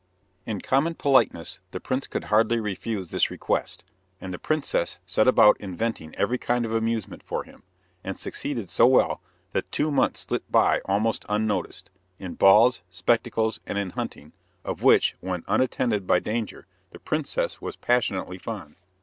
In 0.47 0.61
common 0.61 0.95
politeness 0.95 1.59
the 1.69 1.79
prince 1.79 2.07
could 2.07 2.23
hardly 2.23 2.59
refuse 2.59 3.11
this 3.11 3.29
request, 3.29 3.83
and 4.19 4.33
the 4.33 4.39
princess 4.39 4.97
set 5.05 5.27
about 5.27 5.57
inventing 5.61 6.15
every 6.15 6.39
kind 6.39 6.65
of 6.65 6.73
amusement 6.73 7.21
for 7.21 7.43
him, 7.43 7.61
and 8.03 8.17
succeeded 8.17 8.67
so 8.67 8.87
well 8.87 9.21
that 9.51 9.71
two 9.71 9.91
months 9.91 10.21
slipped 10.21 10.51
by 10.51 10.79
almost 10.85 11.23
unnoticed, 11.29 11.91
in 12.17 12.33
balls, 12.33 12.81
spectacles 12.89 13.59
and 13.67 13.77
in 13.77 13.91
hunting, 13.91 14.33
of 14.65 14.81
which, 14.81 15.15
when 15.19 15.43
unattended 15.47 16.07
by 16.07 16.17
danger, 16.17 16.65
the 16.89 16.97
princess 16.97 17.61
was 17.61 17.75
passionately 17.75 18.39
fond. 18.39 18.77